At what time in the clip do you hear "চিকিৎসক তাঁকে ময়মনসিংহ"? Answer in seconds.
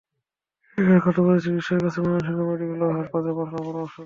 1.45-2.39